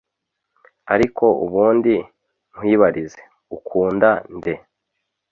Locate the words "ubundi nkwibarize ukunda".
1.45-4.09